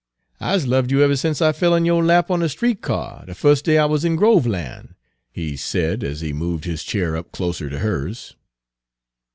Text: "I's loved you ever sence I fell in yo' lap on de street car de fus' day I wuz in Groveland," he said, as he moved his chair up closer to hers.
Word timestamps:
"I's 0.39 0.65
loved 0.65 0.89
you 0.89 1.03
ever 1.03 1.15
sence 1.15 1.43
I 1.43 1.51
fell 1.51 1.75
in 1.75 1.85
yo' 1.85 1.99
lap 1.99 2.31
on 2.31 2.39
de 2.39 2.49
street 2.49 2.81
car 2.81 3.23
de 3.27 3.35
fus' 3.35 3.61
day 3.61 3.77
I 3.77 3.85
wuz 3.85 3.99
in 4.03 4.15
Groveland," 4.15 4.95
he 5.31 5.55
said, 5.55 6.03
as 6.03 6.21
he 6.21 6.33
moved 6.33 6.63
his 6.65 6.81
chair 6.83 7.15
up 7.15 7.31
closer 7.31 7.69
to 7.69 7.77
hers. 7.77 8.35